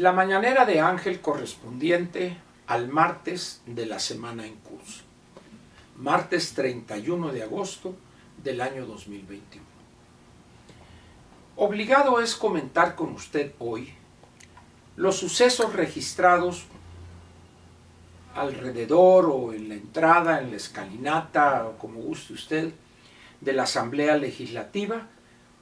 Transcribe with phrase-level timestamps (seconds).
[0.00, 2.34] La mañanera de Ángel correspondiente
[2.66, 5.02] al martes de la semana en curso.
[5.96, 7.94] Martes 31 de agosto
[8.42, 9.62] del año 2021.
[11.56, 13.92] Obligado es comentar con usted hoy
[14.96, 16.64] los sucesos registrados
[18.34, 22.72] alrededor o en la entrada, en la escalinata, o como guste usted,
[23.42, 25.08] de la Asamblea Legislativa,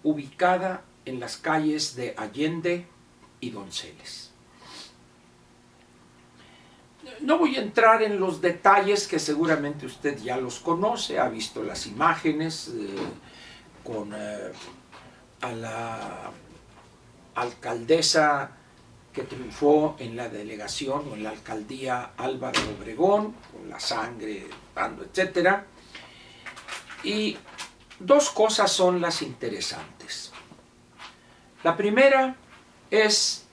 [0.05, 2.87] ubicada en las calles de Allende
[3.41, 4.28] y Donceles.
[7.21, 11.63] No voy a entrar en los detalles que seguramente usted ya los conoce, ha visto
[11.63, 12.89] las imágenes eh,
[13.85, 14.53] con eh,
[15.41, 16.31] a la
[17.35, 18.53] alcaldesa
[19.13, 25.05] que triunfó en la delegación o en la alcaldía Álvaro Obregón, con la sangre dando,
[25.05, 25.61] etc.
[27.03, 27.37] Y
[27.99, 30.33] dos cosas son las interesantes.
[31.65, 32.37] La primera
[32.91, 33.47] es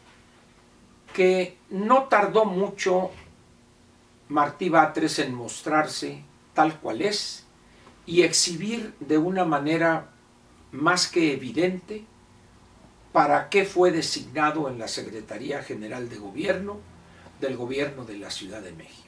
[1.13, 3.11] que no tardó mucho
[4.27, 6.23] Martí Batres en mostrarse
[6.53, 7.45] tal cual es
[8.05, 10.09] y exhibir de una manera
[10.71, 12.05] más que evidente
[13.11, 16.79] para qué fue designado en la Secretaría General de Gobierno
[17.39, 19.03] del Gobierno de la Ciudad de México.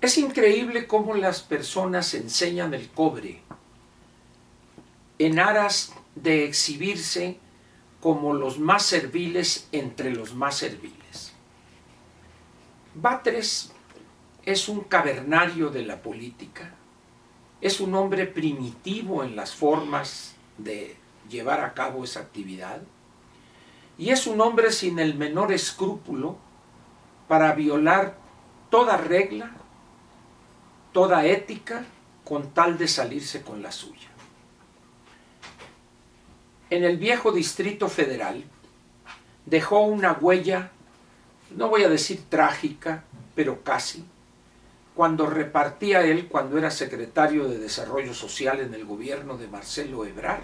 [0.00, 3.40] Es increíble cómo las personas enseñan el cobre
[5.18, 7.38] en aras de exhibirse
[8.00, 10.97] como los más serviles entre los más serviles.
[13.00, 13.70] Batres
[14.44, 16.74] es un cavernario de la política,
[17.60, 20.96] es un hombre primitivo en las formas de
[21.30, 22.80] llevar a cabo esa actividad
[23.98, 26.38] y es un hombre sin el menor escrúpulo
[27.28, 28.18] para violar
[28.68, 29.52] toda regla,
[30.92, 31.84] toda ética,
[32.24, 34.08] con tal de salirse con la suya.
[36.68, 38.42] En el viejo Distrito Federal
[39.46, 40.72] dejó una huella,
[41.50, 43.04] no voy a decir trágica,
[43.34, 44.04] pero casi,
[44.94, 50.42] cuando repartía él, cuando era secretario de Desarrollo Social en el gobierno de Marcelo Ebrard,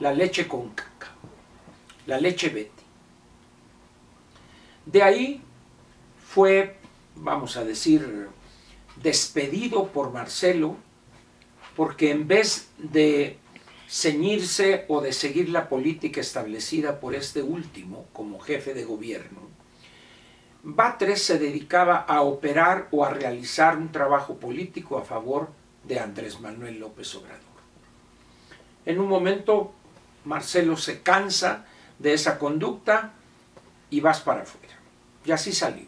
[0.00, 1.08] la leche con caca,
[2.06, 2.82] la leche Betty.
[4.86, 5.42] De ahí
[6.26, 6.76] fue,
[7.14, 8.28] vamos a decir,
[9.02, 10.76] despedido por Marcelo,
[11.76, 13.38] porque en vez de
[13.88, 19.57] ceñirse o de seguir la política establecida por este último como jefe de gobierno,
[20.62, 25.50] Batres se dedicaba a operar o a realizar un trabajo político a favor
[25.84, 27.42] de Andrés Manuel López Obrador.
[28.84, 29.72] En un momento
[30.24, 31.64] Marcelo se cansa
[31.98, 33.12] de esa conducta
[33.90, 34.74] y vas para afuera.
[35.24, 35.86] Y así salió.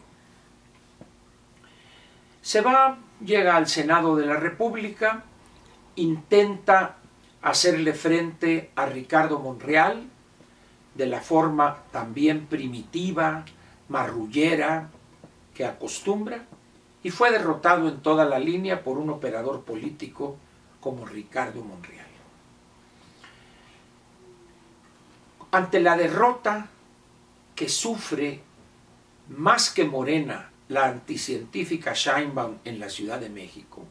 [2.41, 5.23] Se va, llega al Senado de la República,
[5.95, 6.97] intenta
[7.41, 10.03] hacerle frente a Ricardo Monreal
[10.95, 13.45] de la forma también primitiva,
[13.91, 14.89] marrullera
[15.53, 16.45] que acostumbra,
[17.03, 20.37] y fue derrotado en toda la línea por un operador político
[20.79, 22.11] como Ricardo Monreal.
[25.51, 26.67] ante la derrota
[27.55, 28.41] que sufre
[29.29, 33.85] más que Morena la anticientífica Scheinbaum en la Ciudad de México,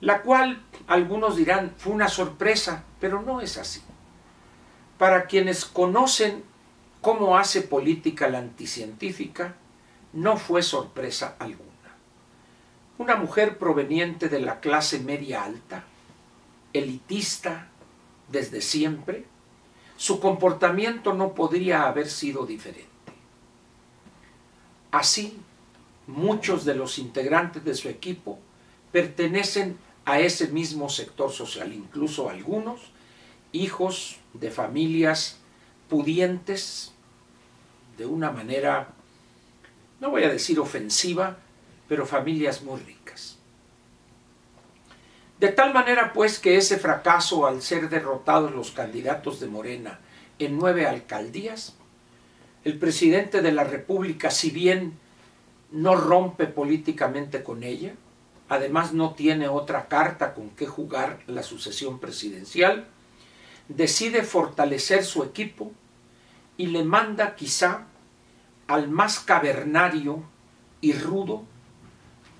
[0.00, 3.82] la cual algunos dirán fue una sorpresa, pero no es así.
[4.98, 6.42] Para quienes conocen
[7.00, 9.54] cómo hace política la anticientífica,
[10.12, 11.66] no fue sorpresa alguna.
[12.98, 15.84] Una mujer proveniente de la clase media alta,
[16.72, 17.68] elitista
[18.30, 19.24] desde siempre,
[19.96, 22.86] su comportamiento no podría haber sido diferente.
[24.90, 25.38] Así,
[26.06, 28.38] muchos de los integrantes de su equipo
[28.92, 32.80] pertenecen a ese mismo sector social, incluso algunos
[33.52, 35.38] hijos de familias
[35.88, 36.92] pudientes,
[37.98, 38.88] de una manera,
[40.00, 41.38] no voy a decir ofensiva,
[41.88, 43.38] pero familias muy ricas.
[45.38, 50.00] De tal manera pues que ese fracaso al ser derrotados los candidatos de Morena
[50.38, 51.76] en nueve alcaldías,
[52.64, 54.98] el presidente de la República, si bien
[55.70, 57.94] no rompe políticamente con ella,
[58.48, 62.86] además no tiene otra carta con que jugar la sucesión presidencial,
[63.68, 65.72] decide fortalecer su equipo
[66.56, 67.86] y le manda quizá
[68.66, 70.24] al más cavernario
[70.80, 71.44] y rudo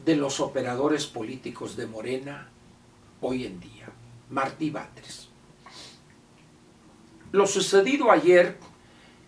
[0.04, 2.48] de los operadores políticos de Morena
[3.20, 3.88] hoy en día,
[4.30, 5.28] Martí Batres.
[7.32, 8.56] Lo sucedido ayer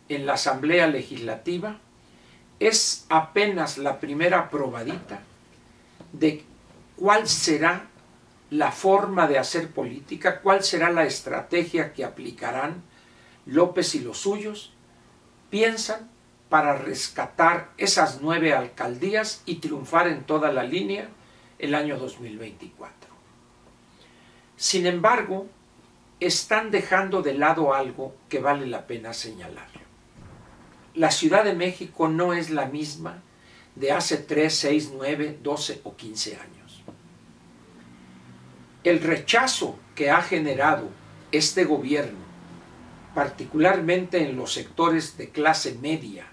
[0.08, 1.78] en la Asamblea Legislativa
[2.60, 5.20] es apenas la primera probadita
[6.12, 6.44] de
[6.96, 7.88] cuál será
[8.50, 12.82] la forma de hacer política, cuál será la estrategia que aplicarán
[13.46, 14.72] López y los suyos
[15.50, 16.08] piensan
[16.48, 21.08] para rescatar esas nueve alcaldías y triunfar en toda la línea
[21.58, 23.10] el año 2024.
[24.56, 25.46] Sin embargo,
[26.20, 29.68] están dejando de lado algo que vale la pena señalar.
[30.94, 33.22] La Ciudad de México no es la misma
[33.76, 36.82] de hace 3, 6, 9, 12 o 15 años.
[38.82, 40.88] El rechazo que ha generado
[41.30, 42.27] este gobierno,
[43.14, 46.26] particularmente en los sectores de clase media,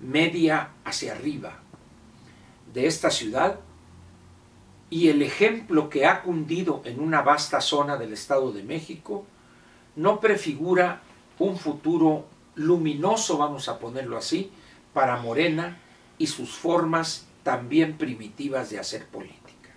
[0.00, 1.58] media hacia arriba
[2.72, 3.60] de esta ciudad,
[4.90, 9.26] y el ejemplo que ha cundido en una vasta zona del Estado de México
[9.96, 11.02] no prefigura
[11.38, 14.50] un futuro luminoso, vamos a ponerlo así,
[14.94, 15.78] para Morena
[16.16, 19.70] y sus formas también primitivas de hacer política.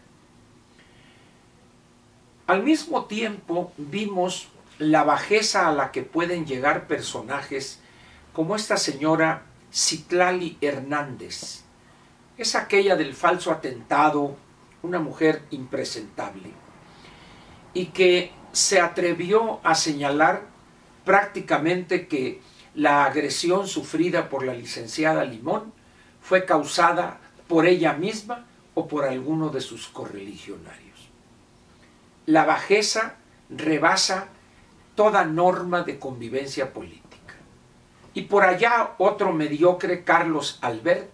[2.48, 4.50] Al mismo tiempo vimos
[4.82, 7.80] la bajeza a la que pueden llegar personajes
[8.34, 11.62] como esta señora Citlali Hernández.
[12.36, 14.36] Es aquella del falso atentado
[14.82, 16.52] una mujer impresentable,
[17.76, 20.48] y que se atrevió a señalar
[21.06, 22.42] prácticamente que
[22.74, 25.74] la agresión sufrida por la licenciada Limón
[26.22, 31.10] fue causada por ella misma o por alguno de sus correligionarios.
[32.26, 33.18] La bajeza
[33.52, 34.30] rebasa
[34.96, 37.36] toda norma de convivencia política.
[38.14, 41.12] Y por allá otro mediocre, Carlos Albert,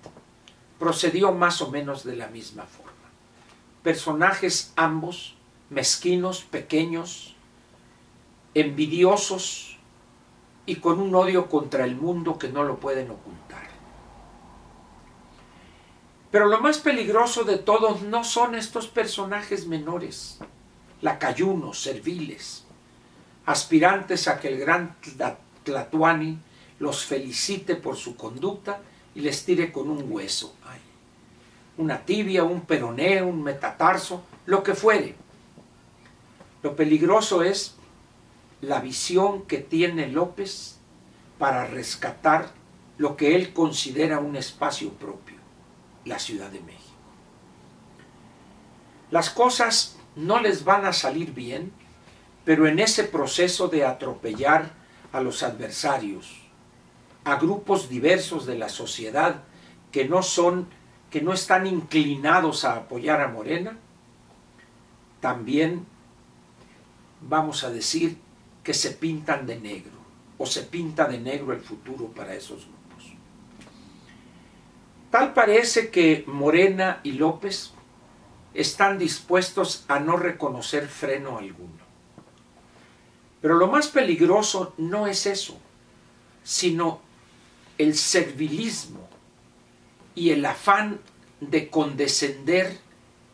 [0.80, 2.88] procedió más o menos de la misma forma
[3.88, 5.38] personajes ambos,
[5.70, 7.38] mezquinos, pequeños,
[8.54, 9.78] envidiosos
[10.66, 13.66] y con un odio contra el mundo que no lo pueden ocultar.
[16.32, 20.40] Pero lo más peligroso de todos no son estos personajes menores,
[21.02, 22.67] lacayunos, serviles,
[23.48, 24.96] aspirantes a que el gran
[25.64, 26.38] Tlatuani
[26.80, 28.80] los felicite por su conducta
[29.16, 30.54] y les tire con un hueso
[31.78, 35.16] una tibia, un peroné, un metatarso, lo que fuere.
[36.64, 37.76] Lo peligroso es
[38.62, 40.78] la visión que tiene López
[41.38, 42.52] para rescatar
[42.98, 45.38] lo que él considera un espacio propio,
[46.06, 46.84] la Ciudad de México.
[49.12, 51.72] Las cosas no les van a salir bien,
[52.48, 54.72] pero en ese proceso de atropellar
[55.12, 56.34] a los adversarios,
[57.26, 59.44] a grupos diversos de la sociedad
[59.92, 60.70] que no son
[61.10, 63.78] que no están inclinados a apoyar a Morena,
[65.20, 65.86] también
[67.20, 68.18] vamos a decir
[68.64, 69.98] que se pintan de negro
[70.38, 73.12] o se pinta de negro el futuro para esos grupos.
[75.12, 77.74] Tal parece que Morena y López
[78.54, 81.87] están dispuestos a no reconocer freno alguno.
[83.42, 85.58] Pero lo más peligroso no es eso,
[86.44, 87.02] sino
[87.78, 89.08] el servilismo
[90.16, 91.00] y el afán
[91.40, 92.80] de condescender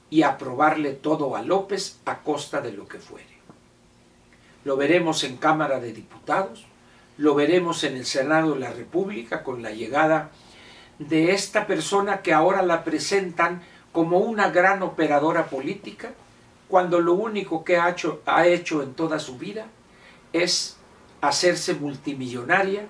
[0.09, 3.33] y aprobarle todo a López a costa de lo que fuere.
[4.65, 6.65] Lo veremos en Cámara de Diputados,
[7.17, 10.31] lo veremos en el Senado de la República con la llegada
[10.99, 13.61] de esta persona que ahora la presentan
[13.91, 16.11] como una gran operadora política,
[16.67, 19.67] cuando lo único que ha hecho, ha hecho en toda su vida
[20.33, 20.77] es
[21.21, 22.85] hacerse multimillonaria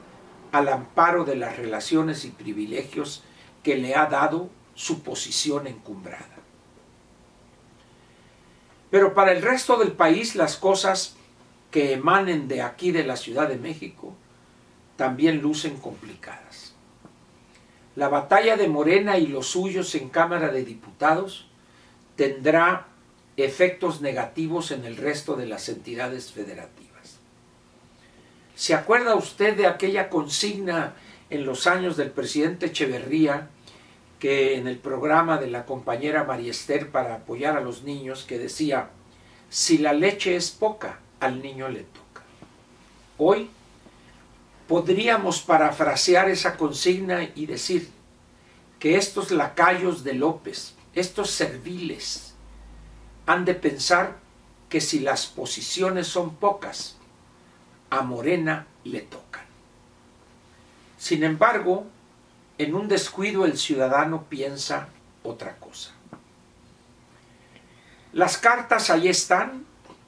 [0.51, 3.23] al amparo de las relaciones y privilegios
[3.61, 6.27] que le ha dado su posición encumbrada.
[8.89, 11.15] Pero para el resto del país las cosas
[11.71, 14.13] que emanen de aquí de la Ciudad de México
[14.95, 16.73] también lucen complicadas.
[17.95, 21.47] La batalla de Morena y los suyos en Cámara de Diputados
[22.15, 22.87] tendrá
[23.37, 26.82] efectos negativos en el resto de las entidades federativas.
[28.55, 30.93] ¿Se acuerda usted de aquella consigna
[31.29, 33.49] en los años del presidente Echeverría
[34.19, 36.53] que en el programa de la compañera María
[36.91, 38.89] para apoyar a los niños que decía,
[39.49, 42.21] si la leche es poca, al niño le toca.
[43.17, 43.49] Hoy
[44.67, 47.89] podríamos parafrasear esa consigna y decir
[48.79, 52.33] que estos lacayos de López, estos serviles,
[53.25, 54.17] han de pensar
[54.69, 56.97] que si las posiciones son pocas,
[57.93, 59.43] a Morena le tocan.
[60.97, 61.85] Sin embargo,
[62.57, 64.87] en un descuido el ciudadano piensa
[65.21, 65.91] otra cosa.
[68.11, 69.65] Las cartas ahí están,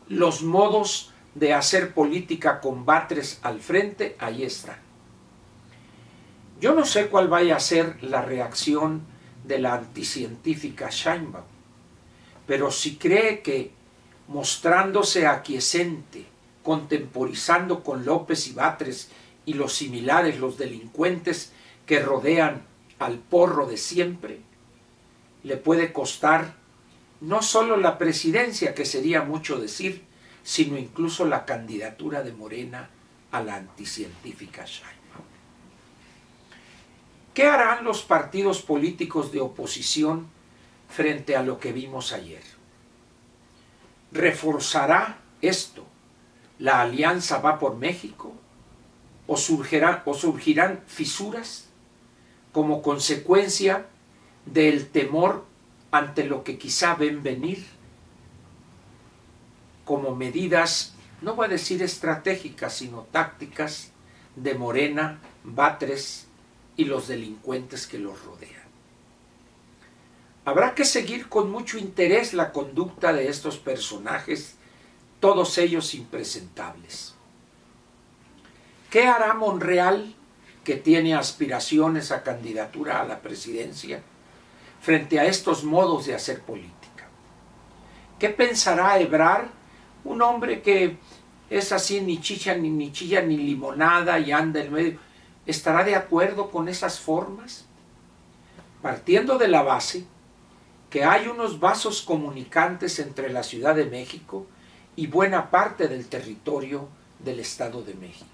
[0.07, 4.79] los modos de hacer política con Batres al frente, ahí están.
[6.59, 9.03] Yo no sé cuál vaya a ser la reacción
[9.43, 11.45] de la anticientífica Scheinbaum,
[12.47, 13.73] pero si cree que
[14.27, 16.34] mostrándose aquiescente,
[16.65, 19.11] contemporizando con López y Batres
[19.45, 21.53] y los similares, los delincuentes
[21.85, 22.63] que rodean
[22.97, 24.39] al porro de siempre,
[25.43, 26.55] le puede costar
[27.21, 30.03] no solo la presidencia, que sería mucho decir,
[30.43, 32.89] sino incluso la candidatura de Morena
[33.31, 35.25] a la anticientífica Sheinbaum.
[37.35, 40.27] ¿Qué harán los partidos políticos de oposición
[40.89, 42.41] frente a lo que vimos ayer?
[44.11, 45.85] ¿Reforzará esto
[46.59, 48.33] la alianza va por México?
[49.27, 51.67] ¿O, o surgirán fisuras
[52.51, 53.87] como consecuencia
[54.45, 55.45] del temor
[55.91, 57.65] ante lo que quizá ven venir
[59.85, 63.91] como medidas, no voy a decir estratégicas, sino tácticas
[64.35, 66.27] de Morena, Batres
[66.75, 68.65] y los delincuentes que los rodean.
[70.43, 74.55] Habrá que seguir con mucho interés la conducta de estos personajes,
[75.19, 77.15] todos ellos impresentables.
[78.89, 80.15] ¿Qué hará Monreal,
[80.63, 84.01] que tiene aspiraciones a candidatura a la presidencia,
[84.81, 87.07] frente a estos modos de hacer política?
[88.19, 89.49] ¿Qué pensará Ebrar,
[90.03, 90.97] un hombre que
[91.49, 94.99] es así ni chicha ni, ni chilla ni limonada y anda en medio?
[95.45, 97.65] ¿Estará de acuerdo con esas formas?
[98.81, 100.05] Partiendo de la base
[100.89, 104.47] que hay unos vasos comunicantes entre la Ciudad de México
[104.95, 106.87] y buena parte del territorio
[107.19, 108.29] del Estado de México.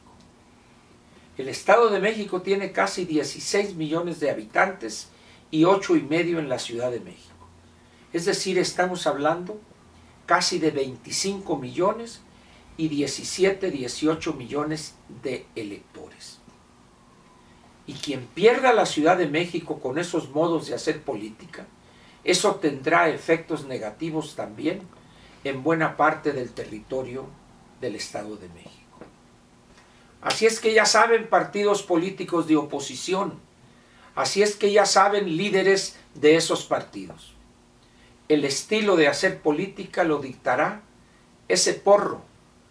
[1.38, 5.08] El Estado de México tiene casi 16 millones de habitantes
[5.50, 7.32] y 8 y medio en la Ciudad de México.
[8.14, 9.60] Es decir, estamos hablando
[10.26, 12.22] casi de 25 millones
[12.78, 16.40] y 17, 18 millones de electores.
[17.88, 21.66] Y quien pierda la Ciudad de México con esos modos de hacer política,
[22.24, 24.82] eso tendrá efectos negativos también
[25.44, 27.28] en buena parte del territorio
[27.80, 29.00] del Estado de México.
[30.22, 33.40] Así es que ya saben partidos políticos de oposición,
[34.16, 37.34] así es que ya saben líderes de esos partidos.
[38.28, 40.84] El estilo de hacer política lo dictará
[41.48, 42.22] ese porro,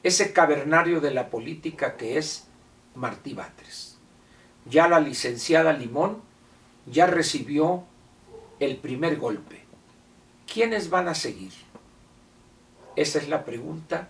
[0.03, 2.47] ese cavernario de la política que es
[2.95, 3.99] Martí Batres.
[4.65, 6.23] Ya la licenciada Limón
[6.87, 7.85] ya recibió
[8.61, 9.65] el primer golpe.
[10.53, 11.53] ¿Quiénes van a seguir?
[12.97, 14.09] Esa es la pregunta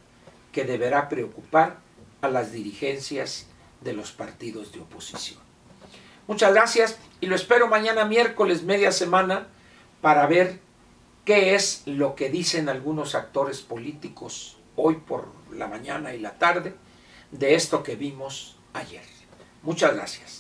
[0.53, 1.79] que deberá preocupar
[2.23, 3.47] a las dirigencias
[3.81, 5.41] de los partidos de oposición.
[6.27, 9.49] Muchas gracias y lo espero mañana miércoles, media semana,
[10.01, 10.61] para ver
[11.25, 16.75] qué es lo que dicen algunos actores políticos hoy por la mañana y la tarde
[17.31, 19.05] de esto que vimos ayer.
[19.63, 20.40] Muchas gracias.